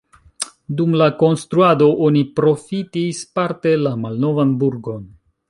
[0.77, 5.07] Dum la konstruado oni profitis parte la malnovan burgon.